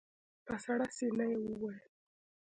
په 0.45 0.53
سړه 0.63 0.87
سينه 0.97 1.25
يې 1.31 1.37
وويل. 1.43 1.83